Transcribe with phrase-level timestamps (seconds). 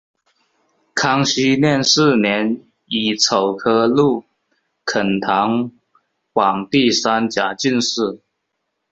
[0.95, 4.23] 康熙廿四年乙丑科陆
[4.83, 5.71] 肯堂
[6.33, 8.19] 榜第三甲进士。